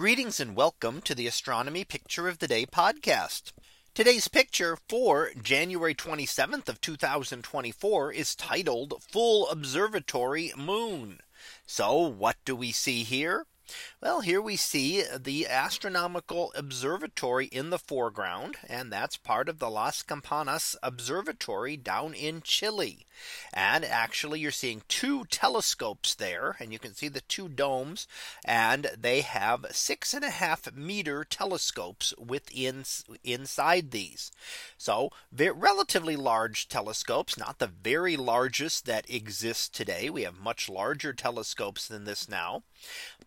Greetings 0.00 0.40
and 0.40 0.56
welcome 0.56 1.02
to 1.02 1.14
the 1.14 1.26
Astronomy 1.26 1.84
Picture 1.84 2.26
of 2.26 2.38
the 2.38 2.48
Day 2.48 2.64
podcast. 2.64 3.52
Today's 3.92 4.28
picture 4.28 4.78
for 4.88 5.28
January 5.42 5.94
27th 5.94 6.70
of 6.70 6.80
2024 6.80 8.10
is 8.10 8.34
titled 8.34 8.94
Full 9.02 9.46
Observatory 9.50 10.54
Moon. 10.56 11.18
So 11.66 11.98
what 11.98 12.36
do 12.46 12.56
we 12.56 12.72
see 12.72 13.02
here? 13.02 13.44
Well, 14.02 14.20
here 14.20 14.40
we 14.40 14.56
see 14.56 15.04
the 15.18 15.46
astronomical 15.46 16.52
observatory 16.54 17.46
in 17.46 17.70
the 17.70 17.78
foreground, 17.78 18.56
and 18.66 18.90
that's 18.90 19.16
part 19.16 19.48
of 19.48 19.58
the 19.58 19.70
Las 19.70 20.02
Campanas 20.02 20.76
Observatory 20.82 21.76
down 21.76 22.14
in 22.14 22.40
Chile. 22.42 23.06
And 23.52 23.84
actually, 23.84 24.40
you're 24.40 24.50
seeing 24.50 24.82
two 24.88 25.24
telescopes 25.26 26.14
there, 26.14 26.56
and 26.58 26.72
you 26.72 26.78
can 26.78 26.94
see 26.94 27.08
the 27.08 27.20
two 27.20 27.48
domes, 27.48 28.06
and 28.44 28.90
they 28.98 29.20
have 29.20 29.66
six 29.70 30.14
and 30.14 30.24
a 30.24 30.30
half 30.30 30.74
meter 30.74 31.24
telescopes 31.24 32.14
within 32.18 32.84
inside 33.22 33.90
these. 33.90 34.32
So 34.78 35.10
relatively 35.30 36.16
large 36.16 36.68
telescopes, 36.68 37.36
not 37.36 37.58
the 37.58 37.66
very 37.66 38.16
largest 38.16 38.86
that 38.86 39.08
exist 39.10 39.74
today. 39.74 40.08
We 40.08 40.22
have 40.22 40.38
much 40.38 40.68
larger 40.68 41.12
telescopes 41.12 41.86
than 41.86 42.04
this 42.04 42.28
now. 42.28 42.62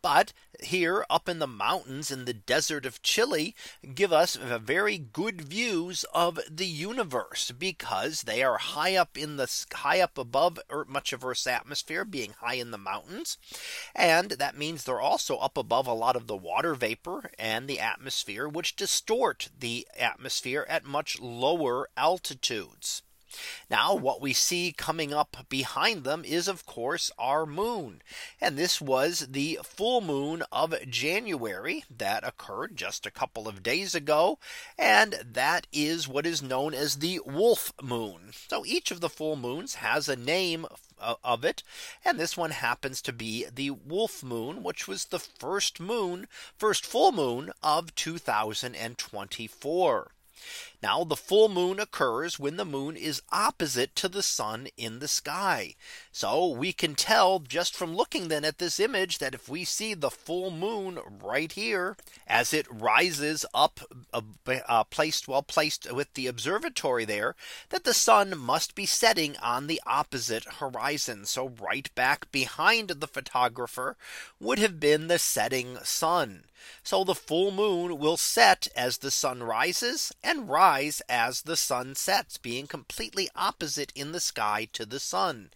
But 0.00 0.31
here 0.62 1.04
up 1.08 1.28
in 1.28 1.38
the 1.38 1.46
mountains 1.46 2.10
in 2.10 2.24
the 2.24 2.34
desert 2.34 2.84
of 2.86 3.02
Chile 3.02 3.54
give 3.94 4.12
us 4.12 4.36
very 4.36 4.98
good 4.98 5.40
views 5.40 6.04
of 6.12 6.38
the 6.50 6.66
universe 6.66 7.50
because 7.50 8.22
they 8.22 8.42
are 8.42 8.58
high 8.58 8.96
up 8.96 9.16
in 9.16 9.36
the 9.36 9.66
high 9.72 10.00
up 10.00 10.18
above 10.18 10.58
er, 10.70 10.84
much 10.88 11.12
of 11.12 11.24
Earth's 11.24 11.46
atmosphere 11.46 12.04
being 12.04 12.34
high 12.40 12.54
in 12.54 12.70
the 12.70 12.78
mountains. 12.78 13.38
And 13.94 14.32
that 14.32 14.56
means 14.56 14.84
they're 14.84 15.00
also 15.00 15.36
up 15.36 15.56
above 15.56 15.86
a 15.86 15.94
lot 15.94 16.16
of 16.16 16.26
the 16.26 16.36
water 16.36 16.74
vapor 16.74 17.30
and 17.38 17.68
the 17.68 17.80
atmosphere 17.80 18.48
which 18.48 18.76
distort 18.76 19.48
the 19.58 19.86
atmosphere 19.98 20.66
at 20.68 20.84
much 20.84 21.20
lower 21.20 21.88
altitudes. 21.96 23.02
Now 23.70 23.94
what 23.94 24.20
we 24.20 24.32
see 24.32 24.74
coming 24.76 25.12
up 25.12 25.36
behind 25.48 26.04
them 26.04 26.24
is 26.24 26.48
of 26.48 26.66
course 26.66 27.10
our 27.18 27.46
moon. 27.46 28.02
And 28.40 28.56
this 28.56 28.80
was 28.80 29.28
the 29.30 29.60
full 29.62 30.00
moon 30.00 30.42
of 30.50 30.74
January 30.88 31.84
that 31.96 32.26
occurred 32.26 32.76
just 32.76 33.06
a 33.06 33.10
couple 33.10 33.48
of 33.48 33.62
days 33.62 33.94
ago. 33.94 34.38
And 34.78 35.16
that 35.32 35.66
is 35.72 36.08
what 36.08 36.26
is 36.26 36.42
known 36.42 36.74
as 36.74 36.96
the 36.96 37.20
wolf 37.24 37.72
moon. 37.82 38.32
So 38.48 38.64
each 38.66 38.90
of 38.90 39.00
the 39.00 39.08
full 39.08 39.36
moons 39.36 39.76
has 39.76 40.08
a 40.08 40.16
name 40.16 40.66
uh, 40.98 41.14
of 41.24 41.44
it. 41.44 41.62
And 42.04 42.18
this 42.18 42.36
one 42.36 42.50
happens 42.50 43.00
to 43.02 43.12
be 43.12 43.46
the 43.52 43.70
wolf 43.70 44.22
moon, 44.22 44.62
which 44.62 44.86
was 44.86 45.06
the 45.06 45.18
first 45.18 45.80
moon, 45.80 46.28
first 46.56 46.86
full 46.86 47.12
moon 47.12 47.50
of 47.62 47.94
2024. 47.94 50.12
Now 50.82 51.04
the 51.04 51.16
full 51.16 51.48
moon 51.48 51.78
occurs 51.78 52.38
when 52.38 52.56
the 52.56 52.64
moon 52.64 52.96
is 52.96 53.22
opposite 53.30 53.94
to 53.96 54.08
the 54.08 54.22
sun 54.22 54.68
in 54.76 54.98
the 54.98 55.08
sky. 55.08 55.76
So 56.10 56.48
we 56.48 56.72
can 56.72 56.96
tell 56.96 57.38
just 57.38 57.76
from 57.76 57.94
looking 57.94 58.28
then 58.28 58.44
at 58.44 58.58
this 58.58 58.80
image 58.80 59.18
that 59.18 59.34
if 59.34 59.48
we 59.48 59.64
see 59.64 59.94
the 59.94 60.10
full 60.10 60.50
moon 60.50 60.98
right 61.22 61.52
here 61.52 61.96
as 62.26 62.52
it 62.52 62.66
rises 62.68 63.46
up 63.54 63.80
uh, 64.12 64.22
uh, 64.46 64.84
placed 64.84 65.28
well 65.28 65.42
placed 65.42 65.92
with 65.92 66.12
the 66.14 66.26
observatory 66.26 67.04
there 67.04 67.36
that 67.70 67.84
the 67.84 67.94
sun 67.94 68.36
must 68.36 68.74
be 68.74 68.86
setting 68.86 69.36
on 69.36 69.68
the 69.68 69.80
opposite 69.86 70.44
horizon. 70.58 71.26
So 71.26 71.52
right 71.60 71.88
back 71.94 72.30
behind 72.32 72.88
the 72.88 73.06
photographer 73.06 73.96
would 74.40 74.58
have 74.58 74.80
been 74.80 75.06
the 75.06 75.18
setting 75.18 75.78
sun. 75.84 76.44
So 76.82 77.04
the 77.04 77.14
full 77.14 77.50
moon 77.50 77.98
will 77.98 78.16
set 78.16 78.68
as 78.76 78.98
the 78.98 79.10
sun 79.10 79.42
rises 79.42 80.12
and 80.32 80.48
rise 80.48 81.02
as 81.10 81.42
the 81.42 81.58
sun 81.58 81.94
sets 81.94 82.38
being 82.38 82.66
completely 82.66 83.28
opposite 83.36 83.92
in 83.94 84.12
the 84.12 84.20
sky 84.20 84.66
to 84.72 84.86
the 84.86 84.98
sun. 84.98 85.50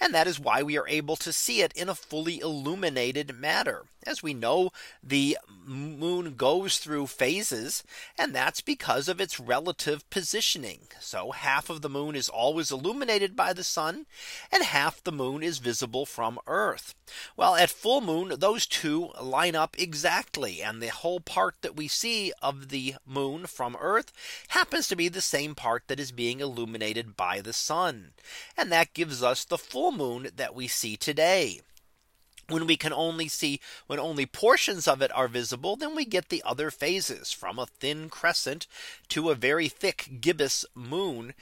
And 0.00 0.14
that 0.14 0.26
is 0.26 0.40
why 0.40 0.62
we 0.62 0.78
are 0.78 0.88
able 0.88 1.16
to 1.16 1.34
see 1.34 1.60
it 1.60 1.70
in 1.74 1.90
a 1.90 1.94
fully 1.94 2.40
illuminated 2.40 3.38
manner. 3.38 3.82
As 4.04 4.22
we 4.22 4.34
know, 4.34 4.72
the 5.02 5.38
moon 5.64 6.34
goes 6.34 6.78
through 6.78 7.06
phases, 7.06 7.84
and 8.18 8.34
that's 8.34 8.60
because 8.60 9.06
of 9.06 9.20
its 9.20 9.38
relative 9.38 10.08
positioning. 10.10 10.88
So 10.98 11.30
half 11.30 11.70
of 11.70 11.82
the 11.82 11.90
moon 11.90 12.16
is 12.16 12.28
always 12.28 12.72
illuminated 12.72 13.36
by 13.36 13.52
the 13.52 13.62
sun, 13.62 14.06
and 14.50 14.64
half 14.64 15.04
the 15.04 15.12
moon 15.12 15.42
is 15.42 15.58
visible 15.58 16.04
from 16.04 16.40
Earth. 16.48 16.94
Well, 17.36 17.54
at 17.54 17.70
full 17.70 18.00
moon, 18.00 18.34
those 18.38 18.66
two 18.66 19.10
line 19.20 19.54
up 19.54 19.76
exactly. 19.78 20.62
And 20.62 20.82
the 20.82 20.88
whole 20.88 21.20
part 21.20 21.56
that 21.60 21.76
we 21.76 21.86
see 21.86 22.32
of 22.42 22.70
the 22.70 22.96
moon 23.06 23.46
from 23.46 23.76
Earth 23.78 24.11
happens 24.48 24.88
to 24.88 24.96
be 24.96 25.08
the 25.08 25.20
same 25.20 25.54
part 25.54 25.84
that 25.88 26.00
is 26.00 26.12
being 26.12 26.40
illuminated 26.40 27.16
by 27.16 27.40
the 27.40 27.52
sun. 27.52 28.12
And 28.56 28.70
that 28.72 28.94
gives 28.94 29.22
us 29.22 29.44
the 29.44 29.58
full 29.58 29.92
moon 29.92 30.28
that 30.36 30.54
we 30.54 30.68
see 30.68 30.96
today 30.96 31.60
when 32.48 32.66
we 32.66 32.76
can 32.76 32.92
only 32.92 33.28
see 33.28 33.60
when 33.86 33.98
only 33.98 34.26
portions 34.26 34.86
of 34.86 35.00
it 35.00 35.14
are 35.14 35.28
visible, 35.28 35.76
then 35.76 35.94
we 35.94 36.04
get 36.04 36.28
the 36.28 36.42
other 36.44 36.70
phases 36.70 37.32
from 37.32 37.58
a 37.58 37.66
thin 37.66 38.08
crescent 38.08 38.66
to 39.08 39.30
a 39.30 39.34
very 39.34 39.68
thick 39.68 40.18
gibbous 40.20 40.64
moon 40.74 41.34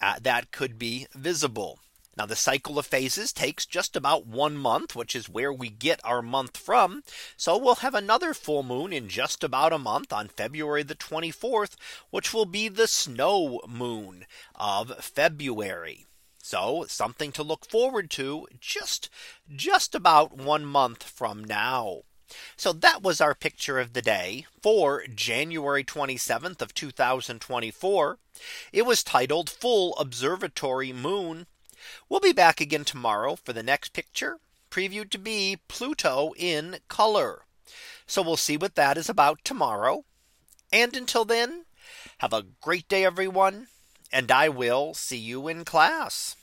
uh, 0.00 0.18
that 0.20 0.52
could 0.52 0.78
be 0.78 1.06
visible. 1.14 1.80
Now 2.16 2.26
the 2.26 2.36
cycle 2.36 2.78
of 2.78 2.86
phases 2.86 3.32
takes 3.32 3.64
just 3.64 3.96
about 3.96 4.26
one 4.26 4.56
month, 4.56 4.94
which 4.94 5.16
is 5.16 5.28
where 5.28 5.52
we 5.52 5.70
get 5.70 6.00
our 6.04 6.20
month 6.20 6.56
from. 6.56 7.02
So 7.36 7.56
we'll 7.56 7.76
have 7.76 7.94
another 7.94 8.34
full 8.34 8.62
moon 8.62 8.92
in 8.92 9.08
just 9.08 9.42
about 9.42 9.72
a 9.72 9.78
month 9.78 10.12
on 10.12 10.28
February 10.28 10.82
the 10.82 10.94
24th, 10.94 11.74
which 12.10 12.34
will 12.34 12.44
be 12.44 12.68
the 12.68 12.86
snow 12.86 13.60
moon 13.66 14.26
of 14.54 14.92
February. 15.02 16.06
So 16.42 16.84
something 16.88 17.32
to 17.32 17.42
look 17.42 17.64
forward 17.70 18.10
to 18.10 18.46
just 18.60 19.08
just 19.48 19.94
about 19.94 20.36
one 20.36 20.66
month 20.66 21.04
from 21.04 21.44
now. 21.44 22.02
So 22.56 22.72
that 22.72 23.02
was 23.02 23.20
our 23.20 23.34
picture 23.34 23.78
of 23.78 23.92
the 23.92 24.02
day 24.02 24.46
for 24.62 25.04
January 25.06 25.84
27th 25.84 26.60
of 26.60 26.74
2024. 26.74 28.18
It 28.72 28.86
was 28.86 29.04
titled 29.04 29.50
Full 29.50 29.94
Observatory 29.96 30.92
Moon. 30.92 31.46
We'll 32.08 32.20
be 32.20 32.32
back 32.32 32.60
again 32.60 32.84
tomorrow 32.84 33.36
for 33.36 33.52
the 33.52 33.62
next 33.62 33.92
picture 33.92 34.38
previewed 34.70 35.10
to 35.10 35.18
be 35.18 35.58
Pluto 35.68 36.32
in 36.36 36.78
color. 36.88 37.42
So 38.06 38.22
we'll 38.22 38.36
see 38.36 38.56
what 38.56 38.74
that 38.74 38.96
is 38.96 39.08
about 39.08 39.44
tomorrow. 39.44 40.04
And 40.72 40.96
until 40.96 41.24
then, 41.24 41.66
have 42.18 42.32
a 42.32 42.44
great 42.60 42.88
day, 42.88 43.04
everyone 43.04 43.68
and 44.12 44.30
I 44.30 44.48
will 44.48 44.92
see 44.94 45.16
you 45.16 45.48
in 45.48 45.64
class. 45.64 46.36